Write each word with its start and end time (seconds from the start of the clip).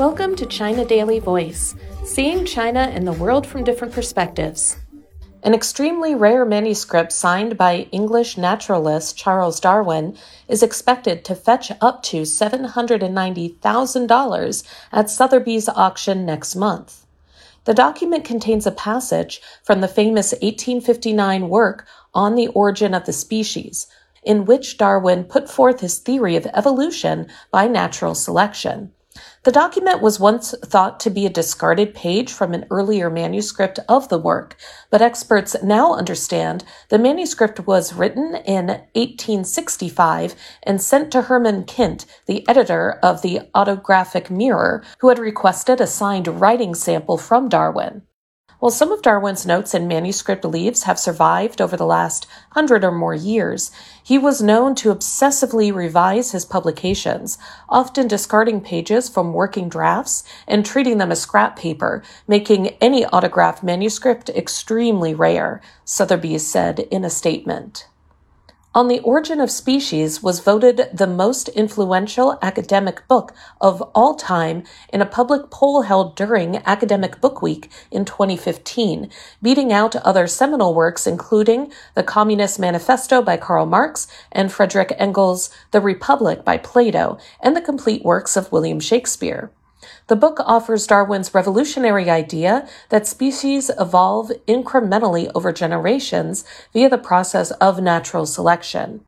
Welcome 0.00 0.32
to 0.36 0.46
China 0.46 0.86
Daily 0.86 1.18
Voice, 1.18 1.74
seeing 2.04 2.46
China 2.46 2.90
and 2.90 3.06
the 3.06 3.12
world 3.12 3.46
from 3.46 3.64
different 3.64 3.92
perspectives. 3.92 4.78
An 5.42 5.52
extremely 5.52 6.14
rare 6.14 6.46
manuscript 6.46 7.12
signed 7.12 7.58
by 7.58 7.86
English 7.92 8.38
naturalist 8.38 9.18
Charles 9.18 9.60
Darwin 9.60 10.16
is 10.48 10.62
expected 10.62 11.22
to 11.26 11.34
fetch 11.34 11.70
up 11.82 12.02
to 12.04 12.22
$790,000 12.22 14.64
at 14.90 15.10
Sotheby's 15.10 15.68
auction 15.68 16.24
next 16.24 16.56
month. 16.56 17.04
The 17.66 17.74
document 17.74 18.24
contains 18.24 18.66
a 18.66 18.72
passage 18.72 19.42
from 19.62 19.82
the 19.82 19.86
famous 19.86 20.32
1859 20.32 21.50
work 21.50 21.86
On 22.14 22.36
the 22.36 22.48
Origin 22.48 22.94
of 22.94 23.04
the 23.04 23.12
Species, 23.12 23.86
in 24.22 24.46
which 24.46 24.78
Darwin 24.78 25.24
put 25.24 25.50
forth 25.50 25.80
his 25.80 25.98
theory 25.98 26.36
of 26.36 26.46
evolution 26.54 27.26
by 27.50 27.68
natural 27.68 28.14
selection. 28.14 28.92
The 29.42 29.50
document 29.50 30.00
was 30.00 30.20
once 30.20 30.54
thought 30.64 31.00
to 31.00 31.10
be 31.10 31.26
a 31.26 31.30
discarded 31.30 31.94
page 31.94 32.32
from 32.32 32.54
an 32.54 32.66
earlier 32.70 33.10
manuscript 33.10 33.80
of 33.88 34.08
the 34.08 34.18
work, 34.18 34.56
but 34.88 35.02
experts 35.02 35.56
now 35.62 35.94
understand 35.94 36.62
the 36.90 36.98
manuscript 36.98 37.66
was 37.66 37.92
written 37.92 38.36
in 38.36 38.66
1865 38.66 40.36
and 40.62 40.80
sent 40.80 41.10
to 41.10 41.22
Hermann 41.22 41.64
Kindt, 41.64 42.06
the 42.26 42.48
editor 42.48 43.00
of 43.02 43.22
the 43.22 43.48
Autographic 43.52 44.30
Mirror, 44.30 44.84
who 44.98 45.08
had 45.08 45.18
requested 45.18 45.80
a 45.80 45.86
signed 45.86 46.28
writing 46.40 46.74
sample 46.74 47.18
from 47.18 47.48
Darwin. 47.48 48.02
While 48.60 48.70
some 48.70 48.92
of 48.92 49.00
Darwin's 49.00 49.46
notes 49.46 49.72
and 49.72 49.88
manuscript 49.88 50.44
leaves 50.44 50.82
have 50.82 50.98
survived 50.98 51.62
over 51.62 51.78
the 51.78 51.86
last 51.86 52.26
hundred 52.50 52.84
or 52.84 52.92
more 52.92 53.14
years, 53.14 53.70
he 54.02 54.18
was 54.18 54.42
known 54.42 54.74
to 54.76 54.94
obsessively 54.94 55.74
revise 55.74 56.32
his 56.32 56.44
publications, 56.44 57.38
often 57.70 58.06
discarding 58.06 58.60
pages 58.60 59.08
from 59.08 59.32
working 59.32 59.70
drafts 59.70 60.24
and 60.46 60.66
treating 60.66 60.98
them 60.98 61.10
as 61.10 61.22
scrap 61.22 61.56
paper, 61.56 62.02
making 62.28 62.68
any 62.82 63.06
autographed 63.06 63.62
manuscript 63.62 64.28
extremely 64.28 65.14
rare, 65.14 65.62
Sotheby's 65.86 66.46
said 66.46 66.80
in 66.90 67.02
a 67.02 67.08
statement. 67.10 67.86
On 68.72 68.86
the 68.86 69.00
Origin 69.00 69.40
of 69.40 69.50
Species 69.50 70.22
was 70.22 70.38
voted 70.38 70.90
the 70.92 71.08
most 71.08 71.48
influential 71.48 72.38
academic 72.40 73.02
book 73.08 73.34
of 73.60 73.82
all 73.96 74.14
time 74.14 74.62
in 74.92 75.02
a 75.02 75.06
public 75.06 75.50
poll 75.50 75.82
held 75.82 76.14
during 76.14 76.58
Academic 76.64 77.20
Book 77.20 77.42
Week 77.42 77.68
in 77.90 78.04
2015, 78.04 79.10
beating 79.42 79.72
out 79.72 79.96
other 79.96 80.28
seminal 80.28 80.72
works 80.72 81.04
including 81.04 81.72
The 81.96 82.04
Communist 82.04 82.60
Manifesto 82.60 83.22
by 83.22 83.38
Karl 83.38 83.66
Marx 83.66 84.06
and 84.30 84.52
Frederick 84.52 84.94
Engels' 84.98 85.50
The 85.72 85.80
Republic 85.80 86.44
by 86.44 86.56
Plato 86.56 87.18
and 87.40 87.56
the 87.56 87.60
complete 87.60 88.04
works 88.04 88.36
of 88.36 88.52
William 88.52 88.78
Shakespeare. 88.78 89.50
The 90.06 90.16
book 90.16 90.40
offers 90.40 90.86
Darwin's 90.86 91.34
revolutionary 91.34 92.10
idea 92.10 92.68
that 92.88 93.06
species 93.06 93.70
evolve 93.78 94.30
incrementally 94.46 95.30
over 95.34 95.52
generations 95.52 96.44
via 96.72 96.88
the 96.88 96.98
process 96.98 97.50
of 97.52 97.80
natural 97.80 98.26
selection. 98.26 99.04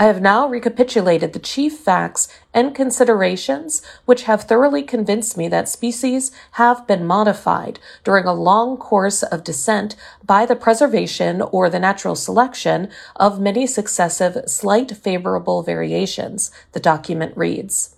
I 0.00 0.04
have 0.04 0.22
now 0.22 0.48
recapitulated 0.48 1.32
the 1.32 1.40
chief 1.40 1.76
facts 1.76 2.28
and 2.54 2.72
considerations 2.72 3.82
which 4.04 4.22
have 4.22 4.44
thoroughly 4.44 4.84
convinced 4.84 5.36
me 5.36 5.48
that 5.48 5.68
species 5.68 6.30
have 6.52 6.86
been 6.86 7.04
modified 7.04 7.80
during 8.04 8.24
a 8.24 8.32
long 8.32 8.76
course 8.76 9.24
of 9.24 9.42
descent 9.42 9.96
by 10.24 10.46
the 10.46 10.54
preservation 10.54 11.42
or 11.42 11.68
the 11.68 11.80
natural 11.80 12.14
selection 12.14 12.90
of 13.16 13.40
many 13.40 13.66
successive 13.66 14.48
slight 14.48 14.96
favorable 14.96 15.64
variations, 15.64 16.52
the 16.74 16.80
document 16.80 17.36
reads. 17.36 17.97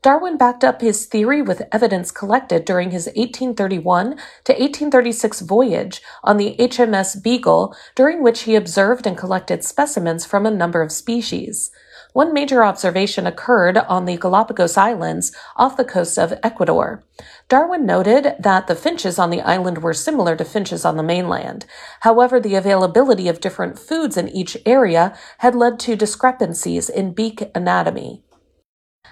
Darwin 0.00 0.36
backed 0.36 0.62
up 0.62 0.80
his 0.80 1.06
theory 1.06 1.42
with 1.42 1.62
evidence 1.72 2.12
collected 2.12 2.64
during 2.64 2.92
his 2.92 3.06
1831 3.06 4.10
to 4.44 4.52
1836 4.52 5.40
voyage 5.40 6.00
on 6.22 6.36
the 6.36 6.54
HMS 6.56 7.20
Beagle, 7.20 7.74
during 7.96 8.22
which 8.22 8.42
he 8.42 8.54
observed 8.54 9.08
and 9.08 9.18
collected 9.18 9.64
specimens 9.64 10.24
from 10.24 10.46
a 10.46 10.52
number 10.52 10.82
of 10.82 10.92
species. 10.92 11.72
One 12.12 12.32
major 12.32 12.62
observation 12.62 13.26
occurred 13.26 13.76
on 13.76 14.04
the 14.04 14.16
Galapagos 14.16 14.76
Islands 14.76 15.34
off 15.56 15.76
the 15.76 15.84
coast 15.84 16.16
of 16.16 16.38
Ecuador. 16.44 17.02
Darwin 17.48 17.84
noted 17.84 18.36
that 18.38 18.68
the 18.68 18.76
finches 18.76 19.18
on 19.18 19.30
the 19.30 19.40
island 19.40 19.82
were 19.82 19.92
similar 19.92 20.36
to 20.36 20.44
finches 20.44 20.84
on 20.84 20.96
the 20.96 21.02
mainland. 21.02 21.66
However, 22.00 22.38
the 22.38 22.54
availability 22.54 23.26
of 23.26 23.40
different 23.40 23.80
foods 23.80 24.16
in 24.16 24.28
each 24.28 24.56
area 24.64 25.16
had 25.38 25.56
led 25.56 25.80
to 25.80 25.96
discrepancies 25.96 26.88
in 26.88 27.14
beak 27.14 27.50
anatomy. 27.52 28.22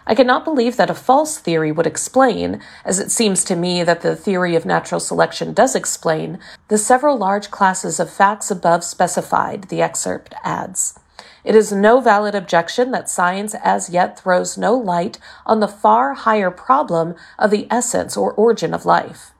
I 0.05 0.15
cannot 0.15 0.45
believe 0.45 0.77
that 0.77 0.91
a 0.91 0.95
false 0.95 1.39
theory 1.39 1.71
would 1.71 1.87
explain, 1.87 2.61
as 2.85 2.99
it 2.99 3.11
seems 3.11 3.45
to 3.45 3.57
me 3.57 3.85
that 3.85 4.01
the 4.01 4.17
theory 4.17 4.57
of 4.57 4.67
natural 4.67 5.01
selection 5.01 5.53
does 5.53 5.75
explain, 5.75 6.39
the 6.69 6.79
several 6.79 7.17
large 7.17 7.51
classes 7.51 8.01
of 8.01 8.11
facts 8.11 8.51
above 8.51 8.83
specified, 8.83 9.65
the 9.65 9.83
excerpt 9.83 10.35
adds. 10.43 10.99
It 11.45 11.55
is 11.55 11.71
no 11.71 12.01
valid 12.01 12.35
objection 12.35 12.91
that 12.91 13.09
science 13.09 13.55
as 13.63 13.89
yet 13.91 14.19
throws 14.19 14.59
no 14.59 14.75
light 14.75 15.19
on 15.47 15.61
the 15.61 15.69
far 15.69 16.15
higher 16.15 16.51
problem 16.51 17.15
of 17.39 17.53
the 17.53 17.69
essence 17.71 18.17
or 18.17 18.33
origin 18.33 18.75
of 18.75 18.85
life. 18.85 19.33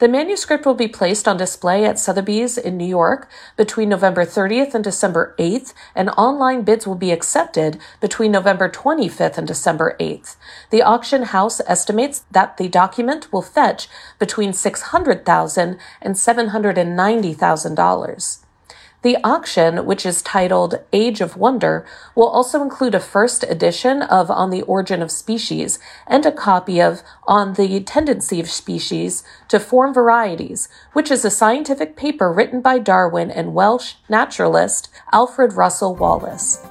The 0.00 0.08
manuscript 0.08 0.64
will 0.64 0.72
be 0.72 0.88
placed 0.88 1.28
on 1.28 1.36
display 1.36 1.84
at 1.84 1.98
Sotheby's 1.98 2.56
in 2.56 2.78
New 2.78 2.86
York 2.86 3.28
between 3.58 3.90
November 3.90 4.24
30th 4.24 4.74
and 4.74 4.82
December 4.82 5.34
8th, 5.38 5.74
and 5.94 6.08
online 6.16 6.62
bids 6.62 6.86
will 6.86 6.94
be 6.94 7.12
accepted 7.12 7.78
between 8.00 8.32
November 8.32 8.70
25th 8.70 9.36
and 9.36 9.46
December 9.46 9.94
8th. 10.00 10.36
The 10.70 10.80
auction 10.80 11.24
house 11.24 11.60
estimates 11.66 12.24
that 12.30 12.56
the 12.56 12.68
document 12.68 13.30
will 13.30 13.42
fetch 13.42 13.90
between 14.18 14.52
$600,000 14.52 15.78
and 16.00 16.14
$790,000. 16.14 18.38
The 19.02 19.16
auction, 19.24 19.86
which 19.86 20.04
is 20.04 20.20
titled 20.20 20.74
Age 20.92 21.22
of 21.22 21.36
Wonder, 21.36 21.86
will 22.14 22.28
also 22.28 22.62
include 22.62 22.94
a 22.94 23.00
first 23.00 23.44
edition 23.44 24.02
of 24.02 24.30
On 24.30 24.50
the 24.50 24.60
Origin 24.62 25.00
of 25.00 25.10
Species 25.10 25.78
and 26.06 26.26
a 26.26 26.32
copy 26.32 26.82
of 26.82 27.02
On 27.26 27.54
the 27.54 27.80
Tendency 27.80 28.40
of 28.40 28.50
Species 28.50 29.24
to 29.48 29.58
Form 29.58 29.94
Varieties, 29.94 30.68
which 30.92 31.10
is 31.10 31.24
a 31.24 31.30
scientific 31.30 31.96
paper 31.96 32.30
written 32.30 32.60
by 32.60 32.78
Darwin 32.78 33.30
and 33.30 33.54
Welsh 33.54 33.94
naturalist 34.10 34.90
Alfred 35.14 35.54
Russel 35.54 35.96
Wallace. 35.96 36.62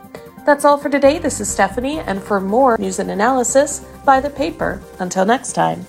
That's 0.45 0.65
all 0.65 0.77
for 0.77 0.89
today. 0.89 1.17
This 1.17 1.41
is 1.41 1.49
Stephanie, 1.49 1.99
and 1.99 2.21
for 2.21 2.39
more 2.39 2.77
news 2.77 2.99
and 2.99 3.09
analysis, 3.09 3.79
buy 4.05 4.19
the 4.19 4.29
paper. 4.29 4.83
Until 4.99 5.25
next 5.25 5.53
time. 5.53 5.85